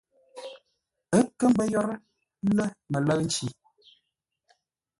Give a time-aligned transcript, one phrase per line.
[1.17, 1.95] Ə́ kə́ mbə́ yórə́
[2.55, 3.45] lə̂ mələ̂ʉ nci.